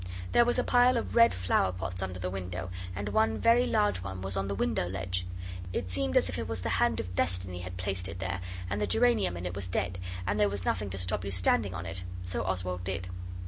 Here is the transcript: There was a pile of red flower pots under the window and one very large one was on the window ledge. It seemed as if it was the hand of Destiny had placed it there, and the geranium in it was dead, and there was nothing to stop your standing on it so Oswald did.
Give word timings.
There 0.31 0.45
was 0.45 0.57
a 0.57 0.63
pile 0.63 0.97
of 0.97 1.15
red 1.15 1.31
flower 1.31 1.71
pots 1.71 2.01
under 2.01 2.19
the 2.19 2.31
window 2.31 2.71
and 2.95 3.09
one 3.09 3.37
very 3.37 3.67
large 3.67 4.01
one 4.01 4.23
was 4.23 4.35
on 4.35 4.47
the 4.47 4.55
window 4.55 4.89
ledge. 4.89 5.27
It 5.73 5.91
seemed 5.91 6.17
as 6.17 6.27
if 6.27 6.39
it 6.39 6.47
was 6.47 6.61
the 6.61 6.69
hand 6.81 6.99
of 6.99 7.13
Destiny 7.13 7.59
had 7.59 7.77
placed 7.77 8.07
it 8.07 8.17
there, 8.17 8.41
and 8.67 8.81
the 8.81 8.87
geranium 8.87 9.37
in 9.37 9.45
it 9.45 9.53
was 9.55 9.67
dead, 9.67 9.99
and 10.25 10.39
there 10.39 10.49
was 10.49 10.65
nothing 10.65 10.89
to 10.89 10.97
stop 10.97 11.23
your 11.23 11.29
standing 11.29 11.75
on 11.75 11.85
it 11.85 12.03
so 12.23 12.41
Oswald 12.41 12.83
did. 12.83 13.09